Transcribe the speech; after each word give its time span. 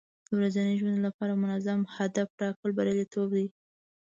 د 0.27 0.29
ورځني 0.37 0.73
ژوند 0.79 0.97
لپاره 1.07 1.33
منظم 1.43 1.79
هدف 1.95 2.27
ټاکل 2.39 2.69
بریالیتوب 2.77 3.27
دی. 3.37 3.47